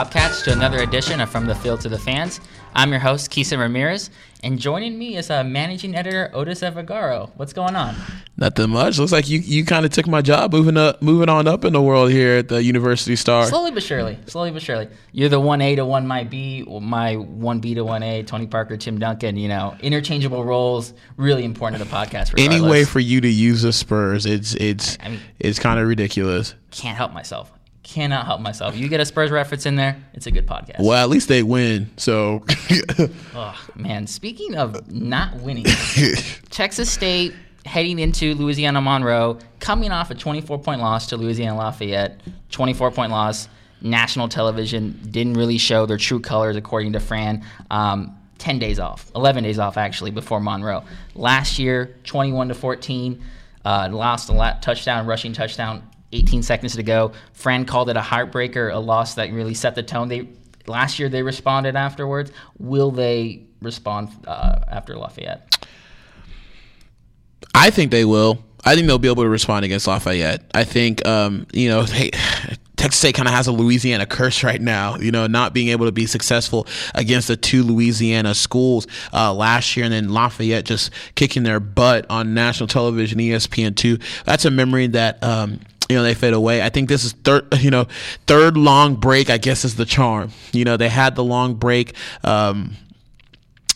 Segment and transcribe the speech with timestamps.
[0.00, 2.40] Bobcats to another edition of From the Field to the Fans.
[2.74, 4.08] I'm your host, Kisa Ramirez,
[4.42, 7.30] and joining me is uh, managing editor Otis Evagaro.
[7.36, 7.94] What's going on?
[8.38, 8.98] Nothing much.
[8.98, 11.74] Looks like you, you kind of took my job moving up, moving on up in
[11.74, 13.44] the world here at the University Star.
[13.44, 14.88] Slowly but surely, slowly but surely.
[15.12, 18.22] You're the one A to one my B, my one B to one A.
[18.22, 19.36] Tony Parker, Tim Duncan.
[19.36, 20.94] You know, interchangeable roles.
[21.18, 22.32] Really important to the podcast.
[22.32, 22.38] Regardless.
[22.38, 25.86] Any way for you to use the Spurs, it's it's I mean- it's kind of
[25.86, 26.54] ridiculous.
[26.70, 27.52] Can't help myself.
[27.82, 28.76] Cannot help myself.
[28.76, 30.80] You get a Spurs reference in there, it's a good podcast.
[30.80, 31.90] Well, at least they win.
[31.96, 32.44] So
[33.34, 35.64] Oh man, speaking of not winning,
[36.50, 37.34] Texas State
[37.64, 42.20] heading into Louisiana Monroe, coming off a 24 point loss to Louisiana Lafayette,
[42.50, 43.48] 24 point loss.
[43.82, 47.44] National television didn't really show their true colors, according to Fran.
[47.70, 50.82] Um, 10 days off, 11 days off actually before Monroe.
[51.14, 53.22] Last year, 21 to 14,
[53.64, 57.12] uh, lost a la- touchdown, rushing touchdown, 18 seconds to go.
[57.32, 60.08] Fran called it a heartbreaker, a loss that really set the tone.
[60.08, 60.28] They
[60.66, 62.32] last year they responded afterwards.
[62.58, 65.66] Will they respond uh, after Lafayette?
[67.54, 68.44] I think they will.
[68.64, 70.50] I think they'll be able to respond against Lafayette.
[70.54, 72.10] I think, um, you know, hey,
[72.80, 75.84] Texas State kind of has a Louisiana curse right now, you know, not being able
[75.84, 80.90] to be successful against the two Louisiana schools uh, last year, and then Lafayette just
[81.14, 84.24] kicking their butt on national television, E ESPN2.
[84.24, 85.22] That's a memory that.
[85.22, 86.62] Um, you know they fade away.
[86.62, 87.88] I think this is third, you know,
[88.28, 89.28] third long break.
[89.28, 90.30] I guess is the charm.
[90.52, 91.96] You know they had the long break.
[92.22, 92.76] Um,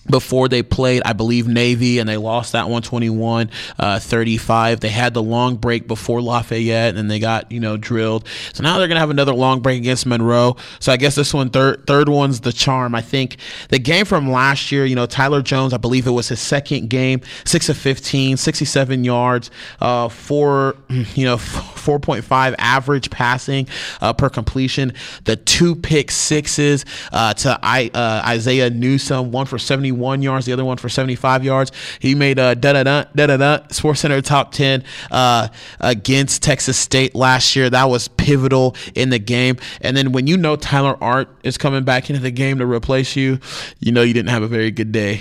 [0.08, 4.80] before they played, I believe, Navy, and they lost that 121 uh, 35.
[4.80, 8.26] They had the long break before Lafayette, and they got, you know, drilled.
[8.52, 10.56] So now they're going to have another long break against Monroe.
[10.80, 12.94] So I guess this one, third, third one's the charm.
[12.94, 13.38] I think
[13.70, 16.90] the game from last year, you know, Tyler Jones, I believe it was his second
[16.90, 21.36] game, 6 of 15, 67 yards, uh, four, you know,
[21.84, 23.68] 4.5 average passing
[24.00, 24.92] uh, per completion.
[25.24, 30.52] The two pick sixes uh, to I, uh, Isaiah Newsom, one for 71 yards, the
[30.52, 31.72] other one for 75 yards.
[31.98, 35.48] He made a da da da da da Sports Center top 10 uh,
[35.80, 37.70] against Texas State last year.
[37.70, 39.56] That was pivotal in the game.
[39.80, 43.16] And then when you know Tyler Arndt is coming back into the game to replace
[43.16, 43.38] you,
[43.80, 45.20] you know you didn't have a very good day.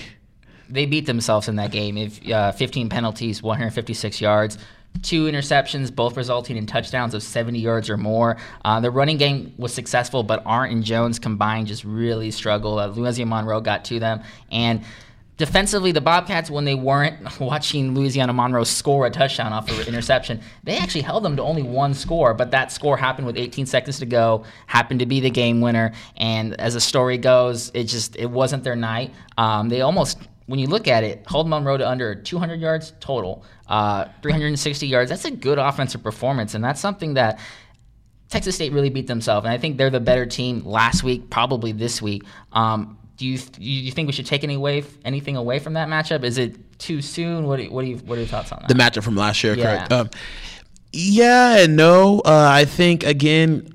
[0.69, 1.97] They beat themselves in that game.
[1.97, 4.57] If uh, 15 penalties, 156 yards.
[5.01, 8.37] Two interceptions, both resulting in touchdowns of 70 yards or more.
[8.63, 12.79] Uh, the running game was successful, but Arndt and Jones combined just really struggled.
[12.79, 14.21] Uh, Louisiana Monroe got to them.
[14.51, 14.83] And
[15.37, 19.87] defensively, the Bobcats, when they weren't watching Louisiana Monroe score a touchdown off of an
[19.87, 22.33] interception, they actually held them to only one score.
[22.33, 25.93] But that score happened with 18 seconds to go, happened to be the game winner.
[26.17, 29.13] And as the story goes, it just it wasn't their night.
[29.37, 33.43] Um, they almost when you look at it, hold Monroe to under 200 yards total,
[33.67, 35.09] uh, 360 yards.
[35.09, 37.39] That's a good offensive performance, and that's something that
[38.29, 39.45] Texas State really beat themselves.
[39.45, 42.23] And I think they're the better team last week, probably this week.
[42.51, 45.87] Um, do you do you think we should take any away, anything away from that
[45.87, 46.23] matchup?
[46.23, 47.45] Is it too soon?
[47.45, 48.67] What do what do you, what are your thoughts on that?
[48.67, 49.63] The matchup from last year, Yeah.
[49.87, 49.93] correct?
[49.93, 50.09] Um,
[50.91, 52.19] yeah and no.
[52.19, 53.72] Uh, I think again,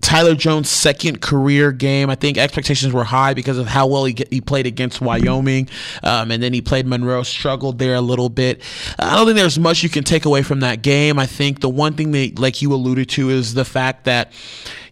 [0.00, 2.10] Tyler Jones' second career game.
[2.10, 5.68] I think expectations were high because of how well he, get, he played against Wyoming,
[6.02, 7.22] um, and then he played Monroe.
[7.22, 8.62] Struggled there a little bit.
[8.98, 11.18] I don't think there's much you can take away from that game.
[11.18, 14.32] I think the one thing that, like you alluded to, is the fact that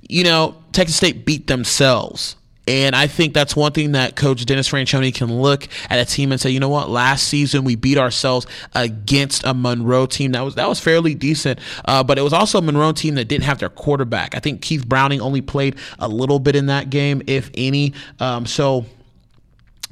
[0.02, 2.36] you know Texas State beat themselves.
[2.69, 6.33] And I think that's one thing that Coach Dennis Franchione can look at a team
[6.33, 10.43] and say, you know what, last season we beat ourselves against a Monroe team that
[10.43, 13.45] was that was fairly decent, uh, but it was also a Monroe team that didn't
[13.45, 14.34] have their quarterback.
[14.34, 17.95] I think Keith Browning only played a little bit in that game, if any.
[18.21, 18.85] Um, so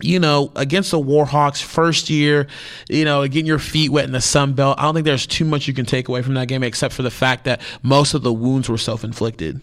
[0.02, 2.46] you know, against the Warhawks first year,
[2.90, 5.46] you know, getting your feet wet in the Sun Belt, I don't think there's too
[5.46, 8.22] much you can take away from that game except for the fact that most of
[8.22, 9.62] the wounds were self inflicted.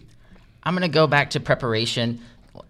[0.63, 2.19] I'm going to go back to preparation.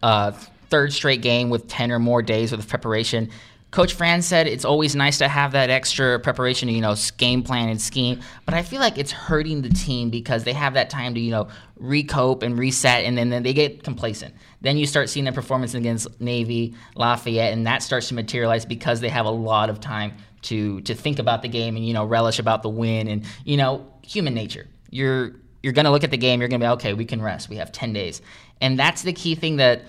[0.01, 0.31] Uh,
[0.69, 3.29] third straight game with 10 or more days of preparation.
[3.73, 7.69] Coach Fran said it's always nice to have that extra preparation, you know, game plan
[7.69, 8.21] and scheme.
[8.45, 11.31] But I feel like it's hurting the team because they have that time to, you
[11.31, 11.47] know,
[11.77, 14.35] recope and reset, and then, then they get complacent.
[14.62, 19.00] Then you start seeing their performance against Navy, Lafayette, and that starts to materialize because
[19.01, 20.13] they have a lot of time
[20.44, 23.57] to to think about the game and you know relish about the win and you
[23.57, 24.68] know human nature.
[24.91, 25.33] You're
[25.63, 26.39] you're going to look at the game.
[26.39, 26.94] You're going to be okay.
[26.94, 27.50] We can rest.
[27.50, 28.21] We have ten days,
[28.62, 29.86] and that's the key thing that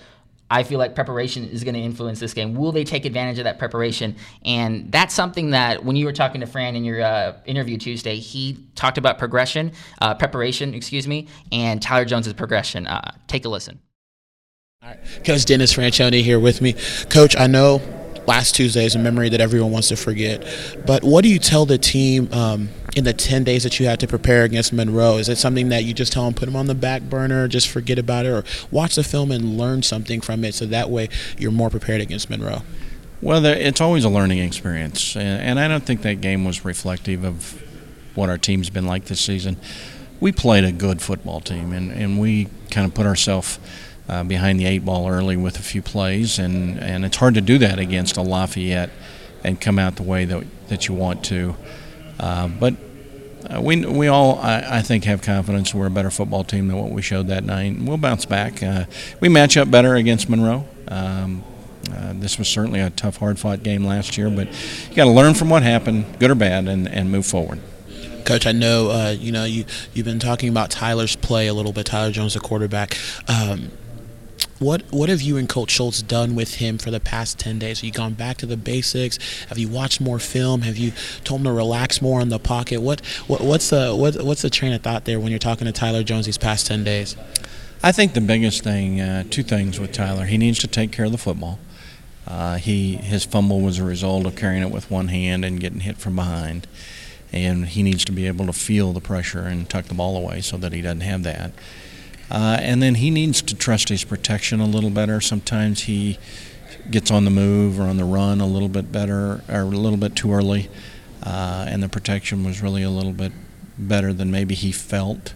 [0.49, 2.53] I feel like preparation is going to influence this game.
[2.53, 4.15] Will they take advantage of that preparation?
[4.45, 8.17] And that's something that when you were talking to Fran in your uh, interview Tuesday,
[8.17, 12.85] he talked about progression, uh, preparation, excuse me, and Tyler Jones's progression.
[12.85, 13.79] Uh, take a listen.
[14.83, 14.99] All right.
[15.25, 16.75] Coach Dennis Franchione here with me.
[17.09, 17.81] Coach, I know
[18.27, 20.45] last Tuesday is a memory that everyone wants to forget,
[20.85, 23.99] but what do you tell the team, um, in the 10 days that you had
[23.99, 25.17] to prepare against Monroe?
[25.17, 27.67] Is it something that you just tell them, put them on the back burner, just
[27.67, 31.09] forget about it, or watch the film and learn something from it so that way
[31.37, 32.63] you're more prepared against Monroe?
[33.21, 37.61] Well, it's always a learning experience, and I don't think that game was reflective of
[38.13, 39.57] what our team's been like this season.
[40.19, 43.59] We played a good football team, and, and we kind of put ourselves
[44.07, 47.41] uh, behind the eight ball early with a few plays, and, and it's hard to
[47.41, 48.91] do that against a Lafayette
[49.43, 51.55] and come out the way that, that you want to.
[52.19, 52.75] Uh, but
[53.49, 56.77] uh, we, we all, I, I, think, have confidence we're a better football team than
[56.77, 57.77] what we showed that night.
[57.79, 58.63] We'll bounce back.
[58.63, 58.85] Uh,
[59.19, 60.65] we match up better against Monroe.
[60.87, 61.43] Um,
[61.91, 64.47] uh, this was certainly a tough, hard-fought game last year, but
[64.89, 67.59] you got to learn from what happened, good or bad, and, and move forward.
[68.25, 71.71] Coach, I know uh, you know you you've been talking about Tyler's play a little
[71.71, 71.85] bit.
[71.85, 72.97] Tyler Jones, the quarterback.
[73.27, 73.69] Um,
[74.59, 77.79] what what have you and Coach Schultz done with him for the past ten days?
[77.79, 79.17] Have you gone back to the basics?
[79.45, 80.61] Have you watched more film?
[80.61, 80.93] Have you
[81.23, 82.81] told him to relax more in the pocket?
[82.81, 85.71] What, what what's the what, what's the train of thought there when you're talking to
[85.71, 87.15] Tyler Jones these past ten days?
[87.83, 90.25] I think the biggest thing, uh, two things with Tyler.
[90.25, 91.59] He needs to take care of the football.
[92.25, 95.81] Uh, he his fumble was a result of carrying it with one hand and getting
[95.81, 96.65] hit from behind,
[97.31, 100.41] and he needs to be able to feel the pressure and tuck the ball away
[100.41, 101.51] so that he doesn't have that.
[102.29, 105.21] Uh, and then he needs to trust his protection a little better.
[105.21, 106.17] Sometimes he
[106.89, 109.97] gets on the move or on the run a little bit better or a little
[109.97, 110.69] bit too early,
[111.23, 113.31] uh, and the protection was really a little bit
[113.77, 115.33] better than maybe he felt.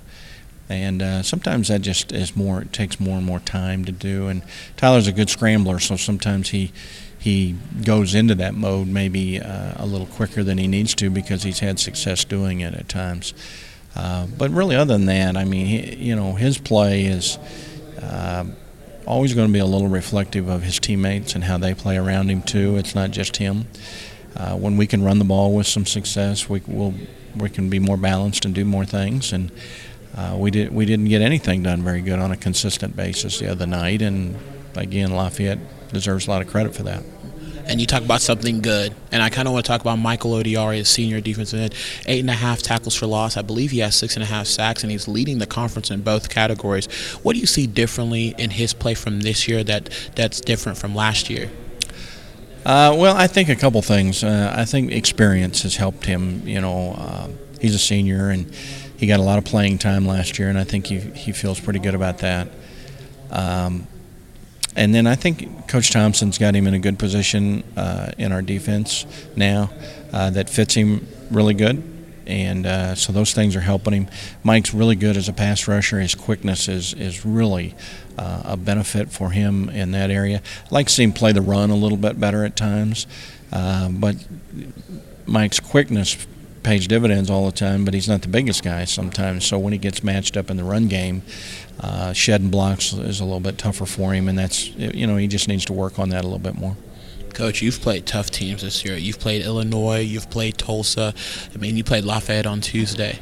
[0.67, 2.61] And uh, sometimes that just is more.
[2.61, 4.27] It takes more and more time to do.
[4.27, 4.43] And
[4.77, 6.71] Tyler's a good scrambler, so sometimes he
[7.17, 11.43] he goes into that mode maybe uh, a little quicker than he needs to because
[11.43, 13.33] he's had success doing it at times.
[13.99, 17.37] Uh, but really, other than that, I mean, he, you know, his play is
[18.01, 18.45] uh,
[19.05, 22.31] always going to be a little reflective of his teammates and how they play around
[22.31, 22.77] him too.
[22.77, 23.67] It's not just him.
[24.37, 26.93] Uh, when we can run the ball with some success, we will
[27.35, 29.33] we can be more balanced and do more things.
[29.33, 29.51] And
[30.15, 33.51] uh, we did we didn't get anything done very good on a consistent basis the
[33.51, 34.01] other night.
[34.01, 34.37] And
[34.75, 37.03] again, Lafayette deserves a lot of credit for that
[37.69, 38.95] and you talk about something good.
[39.11, 41.75] And I kind of want to talk about Michael Odiari, a senior defensive end,
[42.07, 43.37] eight and a half tackles for loss.
[43.37, 46.01] I believe he has six and a half sacks, and he's leading the conference in
[46.01, 46.87] both categories.
[47.21, 50.95] What do you see differently in his play from this year that that's different from
[50.95, 51.51] last year?
[52.65, 54.23] Uh, well, I think a couple things.
[54.23, 56.47] Uh, I think experience has helped him.
[56.47, 57.27] You know, uh,
[57.61, 58.51] he's a senior and
[58.97, 61.59] he got a lot of playing time last year, and I think he he feels
[61.59, 62.49] pretty good about that.
[63.31, 63.87] Um,
[64.75, 68.41] and then I think Coach Thompson's got him in a good position uh, in our
[68.41, 69.05] defense
[69.35, 69.71] now
[70.13, 71.83] uh, that fits him really good.
[72.27, 74.07] And uh, so those things are helping him.
[74.43, 75.99] Mike's really good as a pass rusher.
[75.99, 77.73] His quickness is, is really
[78.19, 80.41] uh, a benefit for him in that area.
[80.65, 83.07] I like to see him play the run a little bit better at times.
[83.51, 84.15] Uh, but
[85.25, 86.27] Mike's quickness
[86.61, 89.45] pays dividends all the time, but he's not the biggest guy sometimes.
[89.45, 91.23] So when he gets matched up in the run game,
[91.81, 95.27] uh, shedding blocks is a little bit tougher for him, and that's you know he
[95.27, 96.75] just needs to work on that a little bit more.
[97.33, 98.97] Coach, you've played tough teams this year.
[98.97, 101.13] You've played Illinois, you've played Tulsa.
[101.53, 103.19] I mean, you played Lafayette on Tuesday.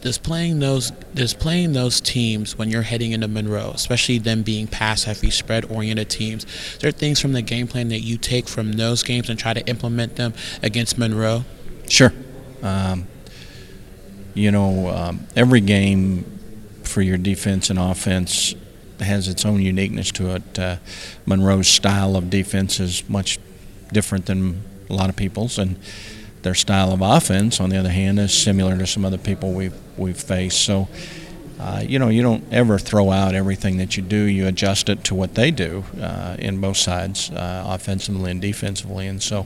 [0.00, 4.68] Does playing those does playing those teams when you're heading into Monroe, especially them being
[4.68, 8.48] pass heavy, spread oriented teams, is there things from the game plan that you take
[8.48, 10.32] from those games and try to implement them
[10.62, 11.44] against Monroe?
[11.88, 12.12] Sure.
[12.62, 13.06] Um,
[14.34, 16.37] you know, um, every game
[16.88, 18.54] for your defense and offense
[19.00, 20.58] has its own uniqueness to it.
[20.58, 20.76] Uh,
[21.26, 23.38] Monroe's style of defense is much
[23.92, 25.76] different than a lot of people's, and
[26.42, 29.76] their style of offense, on the other hand, is similar to some other people we've
[29.96, 30.62] we've faced.
[30.62, 30.88] So.
[31.60, 34.16] Uh, you know, you don't ever throw out everything that you do.
[34.16, 39.08] You adjust it to what they do uh, in both sides, uh, offensively and defensively.
[39.08, 39.44] And so,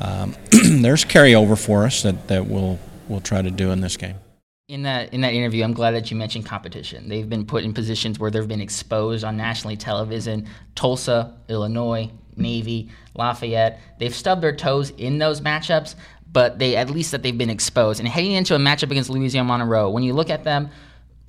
[0.00, 4.16] um, there's carryover for us that, that we'll we'll try to do in this game.
[4.66, 7.06] In that in that interview, I'm glad that you mentioned competition.
[7.06, 10.48] They've been put in positions where they've been exposed on nationally television.
[10.74, 13.78] Tulsa, Illinois, Navy, Lafayette.
[13.98, 15.96] They've stubbed their toes in those matchups,
[16.32, 18.00] but they at least that they've been exposed.
[18.00, 20.70] And heading into a matchup against Louisiana Monroe, when you look at them,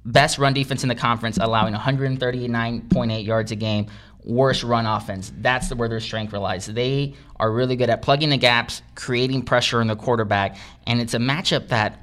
[0.05, 3.87] best run defense in the conference, allowing 139.8 yards a game,
[4.23, 5.33] worst run offense.
[5.39, 6.67] That's where their strength relies.
[6.67, 10.55] They are really good at plugging the gaps, creating pressure in the quarterback,
[10.87, 11.99] and it's a matchup that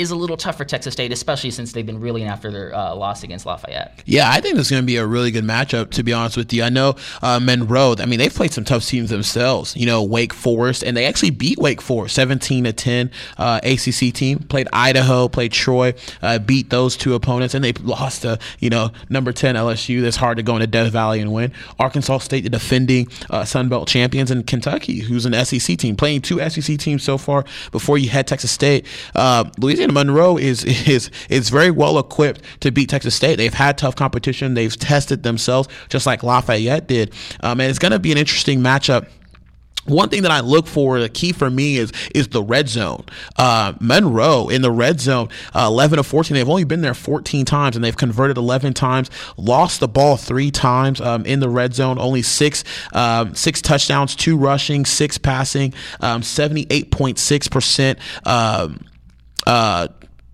[0.00, 2.94] is a little tough for Texas State, especially since they've been reeling after their uh,
[2.94, 4.02] loss against Lafayette.
[4.06, 5.90] Yeah, I think it's going to be a really good matchup.
[5.90, 7.94] To be honest with you, I know uh, Monroe.
[7.98, 9.76] I mean, they've played some tough teams themselves.
[9.76, 13.10] You know, Wake Forest, and they actually beat Wake Forest, seventeen to ten.
[13.36, 18.22] Uh, ACC team played Idaho, played Troy, uh, beat those two opponents, and they lost
[18.22, 20.00] to you know number ten LSU.
[20.00, 21.52] That's hard to go into Death Valley and win.
[21.78, 26.22] Arkansas State, the defending uh, Sun Belt champions, and Kentucky, who's an SEC team, playing
[26.22, 28.86] two SEC teams so far before you head Texas State.
[29.14, 29.44] Uh,
[29.90, 33.36] Louisiana Monroe is is is very well equipped to beat Texas State.
[33.36, 34.54] They've had tough competition.
[34.54, 38.60] They've tested themselves just like Lafayette did, um, and it's going to be an interesting
[38.60, 39.06] matchup
[39.86, 43.06] one thing that I look for, the key for me is is the red zone.
[43.36, 46.34] Uh, Monroe in the red zone, uh, 11 of 14.
[46.34, 49.10] They've only been there 14 times and they've converted 11 times.
[49.38, 51.98] Lost the ball three times um, in the red zone.
[51.98, 57.98] Only six um, six touchdowns, two rushing, six passing, um, 78.6 percent.
[59.46, 59.88] Uh,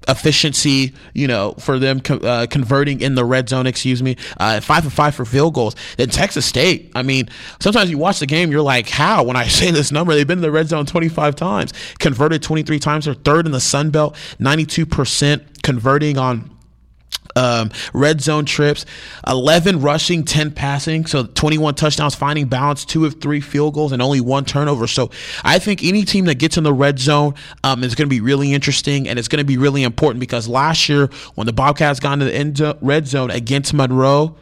[0.08, 4.84] efficiency, you know, for them uh, converting in the red zone, excuse me, uh, five
[4.84, 5.74] for five for field goals.
[5.96, 7.28] Then Texas State, I mean,
[7.60, 9.24] sometimes you watch the game, you're like, how?
[9.24, 12.78] When I say this number, they've been in the red zone 25 times, converted 23
[12.78, 13.04] times.
[13.06, 16.55] They're third in the Sun Belt, 92% converting on
[17.36, 18.86] um, red zone trips,
[19.26, 21.06] 11 rushing, 10 passing.
[21.06, 24.86] So 21 touchdowns, finding balance, two of three field goals, and only one turnover.
[24.86, 25.10] So
[25.44, 28.20] I think any team that gets in the red zone um, is going to be
[28.20, 32.00] really interesting and it's going to be really important because last year when the Bobcats
[32.00, 34.36] got into the end red zone against Monroe,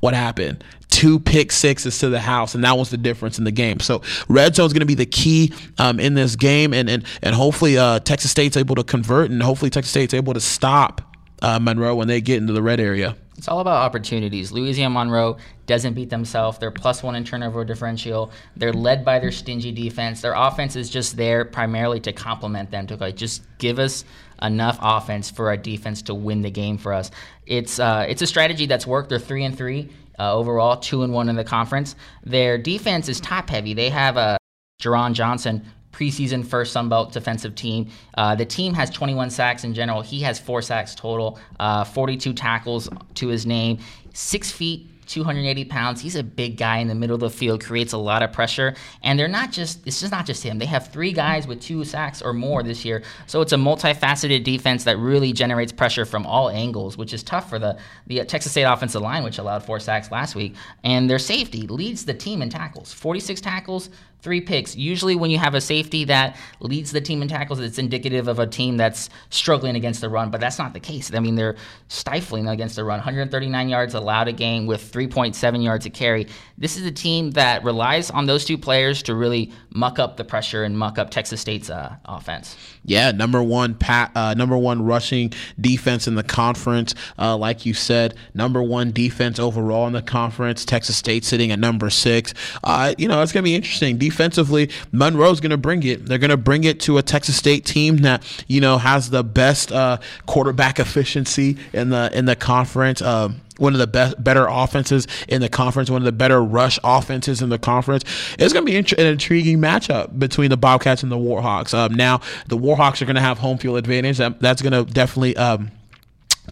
[0.00, 0.62] what happened?
[0.88, 3.80] Two pick sixes to the house, and that was the difference in the game.
[3.80, 7.04] So red zone is going to be the key um, in this game, and and
[7.22, 11.05] and hopefully uh, Texas State's able to convert, and hopefully Texas State's able to stop
[11.42, 13.16] uh, Monroe when they get into the red area.
[13.36, 14.50] It's all about opportunities.
[14.50, 16.58] Louisiana Monroe doesn't beat themselves.
[16.58, 18.30] They're plus one in turnover differential.
[18.56, 20.22] They're led by their stingy defense.
[20.22, 24.04] Their offense is just there primarily to complement them, to like just give us
[24.40, 27.10] enough offense for our defense to win the game for us.
[27.46, 29.10] It's uh, it's a strategy that's worked.
[29.10, 31.94] They're three and three uh, overall, two and one in the conference.
[32.24, 33.74] Their defense is top heavy.
[33.74, 34.36] They have a uh,
[34.80, 35.66] Gerrand Johnson,
[35.96, 37.88] preseason first Sun Belt defensive team.
[38.18, 40.02] Uh, the team has 21 sacks in general.
[40.02, 43.78] He has four sacks total, uh, 42 tackles to his name,
[44.12, 46.00] six feet 280 pounds.
[46.00, 48.74] He's a big guy in the middle of the field, creates a lot of pressure.
[49.02, 50.58] And they're not just, it's just not just him.
[50.58, 53.02] They have three guys with two sacks or more this year.
[53.26, 57.48] So it's a multifaceted defense that really generates pressure from all angles, which is tough
[57.48, 60.54] for the, the Texas State offensive line, which allowed four sacks last week.
[60.84, 64.74] And their safety leads the team in tackles 46 tackles, three picks.
[64.74, 68.38] Usually, when you have a safety that leads the team in tackles, it's indicative of
[68.38, 71.12] a team that's struggling against the run, but that's not the case.
[71.14, 71.56] I mean, they're
[71.88, 72.98] stifling against the run.
[72.98, 76.26] 139 yards allowed a game with 3.7 yards a carry.
[76.58, 80.24] This is a team that relies on those two players to really muck up the
[80.24, 82.56] pressure and muck up Texas State's uh, offense.
[82.84, 86.94] Yeah, number one, pat, uh, number one rushing defense in the conference.
[87.18, 90.64] Uh, like you said, number one defense overall in the conference.
[90.64, 92.32] Texas State sitting at number six.
[92.64, 93.98] Uh, you know, it's going to be interesting.
[94.06, 96.06] Defensively, Monroe's going to bring it.
[96.06, 99.24] They're going to bring it to a Texas State team that you know has the
[99.24, 103.02] best uh, quarterback efficiency in the in the conference.
[103.02, 106.78] Um, one of the best, better offenses in the conference, one of the better rush
[106.84, 108.04] offenses in the conference.
[108.38, 111.74] It's going to be an intriguing matchup between the Bobcats and the Warhawks.
[111.74, 114.18] Um, now, the Warhawks are going to have home field advantage.
[114.18, 115.36] That, that's going to definitely.
[115.36, 115.72] Um,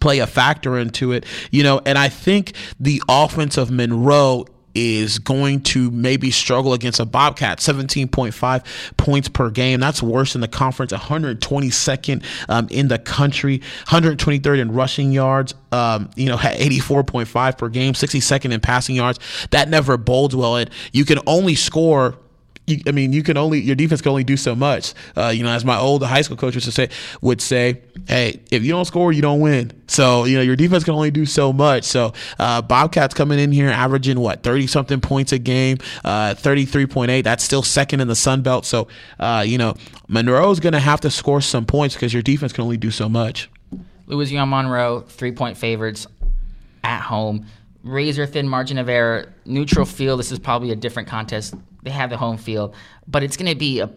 [0.01, 4.45] play a factor into it, you know, and I think the offense of Monroe
[4.75, 7.59] is going to maybe struggle against a Bobcat.
[7.59, 9.79] 17.5 points per game.
[9.79, 10.91] That's worse in the conference.
[10.91, 13.61] 122nd um, in the country.
[13.87, 15.55] 123rd in rushing yards.
[15.71, 17.93] Um, you know, 84.5 per game.
[17.93, 19.19] 62nd in passing yards.
[19.51, 20.57] That never bodes well.
[20.57, 22.15] It you can only score
[22.67, 24.93] you, I mean, you can only your defense can only do so much.
[25.15, 26.89] Uh, you know, as my old high school coach would say,
[27.21, 29.71] would say, hey, if you don't score, you don't win.
[29.87, 31.83] So you know, your defense can only do so much.
[31.83, 36.65] So uh, Bobcats coming in here averaging what thirty something points a game, uh, thirty
[36.65, 37.21] three point eight.
[37.21, 38.65] That's still second in the Sun Belt.
[38.65, 38.87] So
[39.19, 39.75] uh, you know,
[40.07, 43.07] Monroe's going to have to score some points because your defense can only do so
[43.07, 43.49] much.
[44.07, 46.07] Louisiana Monroe, three point favorites
[46.83, 47.45] at home
[47.85, 49.33] razor thin margin of error.
[49.45, 50.19] Neutral field.
[50.19, 51.53] This is probably a different contest.
[51.83, 52.75] They have the home field,
[53.07, 53.89] but it's going to be a,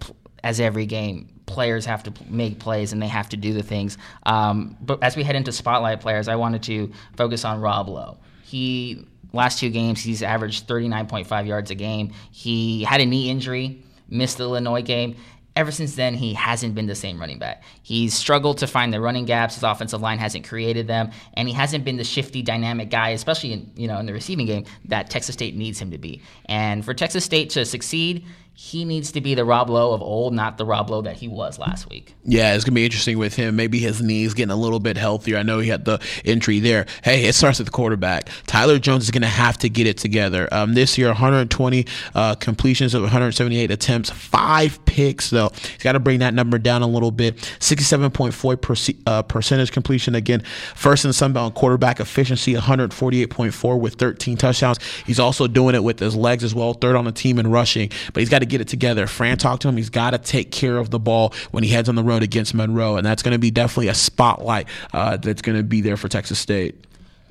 [0.45, 1.29] as every game.
[1.47, 3.97] Players have to make plays and they have to do the things.
[4.27, 8.19] Um, but as we head into spotlight players, I wanted to focus on Rob Lowe.
[8.45, 12.13] He last two games he's averaged 39.5 yards a game.
[12.31, 15.17] He had a knee injury, missed the Illinois game
[15.59, 17.65] ever since then, he hasn't been the same running back.
[17.83, 19.57] He's struggled to find the running gaps.
[19.57, 23.53] His offensive line hasn't created them, and he hasn't been the shifty, dynamic guy, especially
[23.53, 26.23] in you know in the receiving game that Texas State needs him to be.
[26.47, 28.25] And for Texas State to succeed,
[28.61, 31.29] he needs to be the Rob Lowe of old, not the Rob Lowe that he
[31.29, 32.17] was last week.
[32.25, 33.55] Yeah, it's gonna be interesting with him.
[33.55, 35.39] Maybe his knees getting a little bit healthier.
[35.39, 36.87] I know he had the injury there.
[37.05, 38.29] Hey, it starts at the quarterback.
[38.49, 40.49] Tyler Jones is gonna have to get it together.
[40.51, 41.87] Um, this year, 120
[42.17, 45.51] uh, completions of 178 attempts, five picks though.
[45.55, 47.37] He's got to bring that number down a little bit.
[47.61, 50.43] 67.4 uh, percentage completion again.
[50.75, 54.81] First in the quarterback efficiency, 148.4 with 13 touchdowns.
[55.07, 56.73] He's also doing it with his legs as well.
[56.75, 59.07] Third on the team in rushing, but he's got to get it together.
[59.07, 59.77] Fran talked to him.
[59.77, 62.55] He's got to take care of the ball when he heads on the road against
[62.55, 65.97] Monroe, and that's going to be definitely a spotlight uh, that's going to be there
[65.97, 66.85] for Texas State.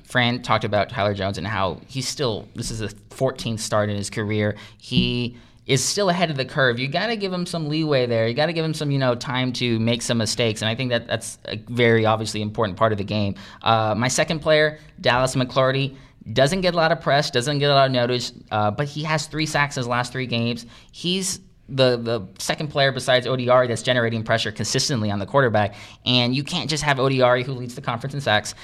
[0.04, 3.96] Fran talked about Tyler Jones and how he's still this is a 14th start in
[3.96, 4.56] his career.
[4.78, 6.78] He is still ahead of the curve.
[6.78, 8.26] You got to give him some leeway there.
[8.26, 10.62] You got to give him some, you know, time to make some mistakes.
[10.62, 13.34] And I think that that's a very obviously important part of the game.
[13.62, 15.94] Uh, my second player, Dallas McClarty,
[16.32, 19.02] doesn't get a lot of press, doesn't get a lot of notice, uh, but he
[19.04, 20.66] has three sacks in his last three games.
[20.92, 25.74] He's the the second player besides Odiari that's generating pressure consistently on the quarterback,
[26.06, 28.54] and you can't just have Odiari, who leads the conference in sacks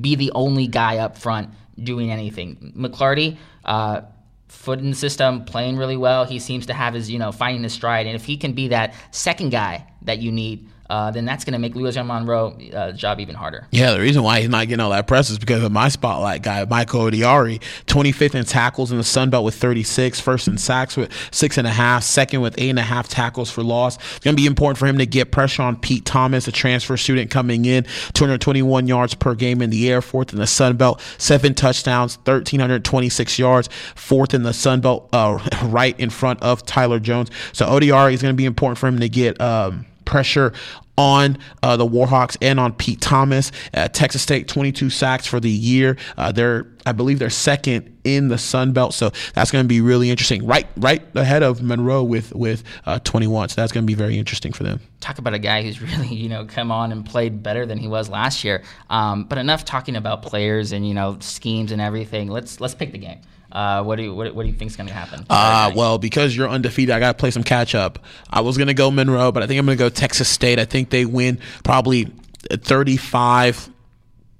[0.00, 1.50] be the only guy up front
[1.82, 2.72] doing anything.
[2.76, 4.02] McClarty, uh,
[4.48, 6.24] foot in the system, playing really well.
[6.24, 8.68] He seems to have his you know finding his stride, and if he can be
[8.68, 12.92] that second guy that you need uh, then that's going to make Louisiana Monroe uh,
[12.92, 13.66] job even harder.
[13.70, 16.42] Yeah, the reason why he's not getting all that press is because of my spotlight
[16.42, 20.96] guy, Michael Odiari, 25th in tackles in the Sun Belt with 36, first in sacks
[20.96, 23.96] with six and a half, second with eight and a half tackles for loss.
[23.96, 26.96] It's going to be important for him to get pressure on Pete Thomas, a transfer
[26.96, 27.84] student coming in,
[28.14, 33.38] 221 yards per game in the air, fourth in the Sun Belt, seven touchdowns, 1,326
[33.38, 37.30] yards, fourth in the Sun Belt, uh, right in front of Tyler Jones.
[37.52, 39.40] So Odiari is going to be important for him to get.
[39.40, 40.54] Um, pressure
[40.98, 43.52] on uh, the Warhawks and on Pete Thomas.
[43.74, 45.96] Uh, Texas State 22 sacks for the year.
[46.16, 49.80] Uh, they're I believe they're second in the Sun Belt, so that's going to be
[49.80, 50.46] really interesting.
[50.46, 53.48] Right, right ahead of Monroe with with uh, 21.
[53.48, 54.80] So that's going to be very interesting for them.
[55.00, 57.88] Talk about a guy who's really you know come on and played better than he
[57.88, 58.62] was last year.
[58.88, 62.28] Um, but enough talking about players and you know schemes and everything.
[62.28, 63.20] Let's let's pick the game.
[63.56, 65.24] Uh, what do you what, what do you think is going to happen?
[65.30, 67.98] Uh, well, because you're undefeated, I got to play some catch up.
[68.28, 70.58] I was going to go Monroe, but I think I'm going to go Texas State.
[70.58, 72.12] I think they win probably
[72.50, 73.70] 35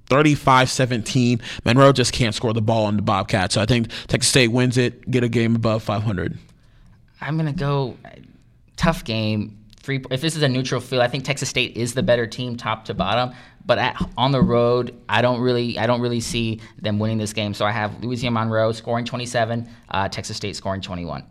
[0.05, 1.41] 35 17.
[1.65, 3.55] Monroe just can't score the ball on the Bobcats.
[3.55, 6.37] So I think Texas State wins it, get a game above 500.
[7.19, 7.97] I'm going to go
[8.75, 9.57] tough game.
[9.77, 12.55] Three, if this is a neutral field, I think Texas State is the better team,
[12.55, 13.35] top to bottom.
[13.67, 17.33] But at, on the road, I don't really, I don't really see them winning this
[17.33, 17.53] game.
[17.53, 21.23] So I have Louisiana Monroe scoring 27, uh, Texas State scoring 21.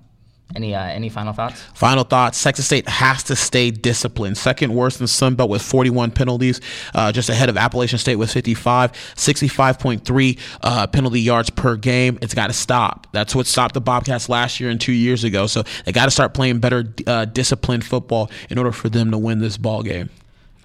[0.55, 1.61] Any uh, any final thoughts?
[1.75, 2.41] Final thoughts.
[2.41, 4.39] Texas State has to stay disciplined.
[4.39, 6.61] Second worst in Sun Belt with 41 penalties,
[6.95, 12.17] uh, just ahead of Appalachian State with 55, 65.3 uh, penalty yards per game.
[12.23, 13.09] It's got to stop.
[13.13, 15.49] That's what stopped the Bobcats last year and two years ago.
[15.49, 19.19] So they got to start playing better uh, disciplined football in order for them to
[19.19, 20.11] win this ball game.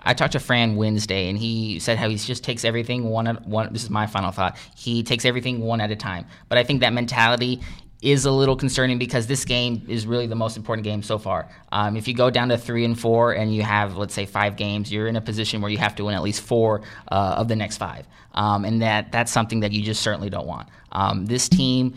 [0.04, 3.46] I talked to Fran Wednesday, and he said how he just takes everything one at
[3.46, 3.72] one.
[3.72, 4.58] This is my final thought.
[4.76, 6.26] He takes everything one at a time.
[6.50, 7.62] But I think that mentality
[8.02, 11.48] is a little concerning because this game is really the most important game so far.
[11.72, 14.56] Um, if you go down to three and four, and you have let's say five
[14.56, 17.48] games, you're in a position where you have to win at least four uh, of
[17.48, 20.68] the next five, um, and that that's something that you just certainly don't want.
[20.92, 21.96] Um, this team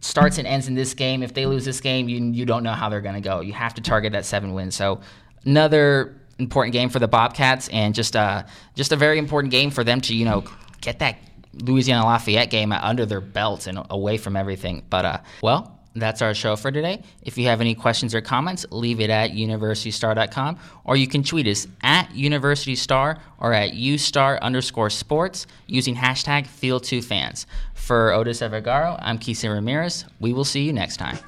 [0.00, 1.22] starts and ends in this game.
[1.22, 3.40] If they lose this game, you you don't know how they're going to go.
[3.40, 4.74] You have to target that seven wins.
[4.74, 5.00] So
[5.44, 9.84] another important game for the Bobcats, and just uh, just a very important game for
[9.84, 10.44] them to you know
[10.80, 11.18] get that
[11.54, 14.82] Louisiana Lafayette game under their belts and away from everything.
[14.88, 15.78] But uh, well.
[15.94, 17.02] That's our show for today.
[17.22, 21.46] If you have any questions or comments, leave it at universitystar.com or you can tweet
[21.46, 27.46] us at universitystar or at ustar underscore sports using hashtag field2fans.
[27.74, 30.04] For Otis Evergaro, I'm Keeson Ramirez.
[30.20, 31.18] We will see you next time.